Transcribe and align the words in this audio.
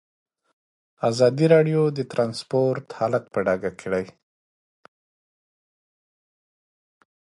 ازادي 1.09 1.45
راډیو 1.53 1.81
د 1.97 1.99
ترانسپورټ 2.11 2.85
حالت 2.99 3.23
په 3.33 3.39
ډاګه 3.45 3.71
کړی. 3.81 4.05